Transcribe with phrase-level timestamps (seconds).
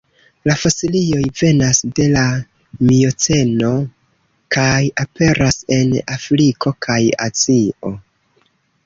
[0.49, 2.23] La fosilioj venas de la
[2.91, 3.69] mioceno
[4.57, 7.93] kaj aperas en Afriko kaj Azio.